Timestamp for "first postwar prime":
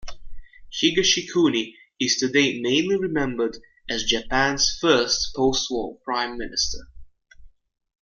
4.79-6.39